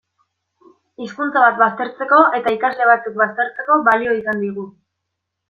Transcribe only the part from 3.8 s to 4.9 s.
balio izan digu.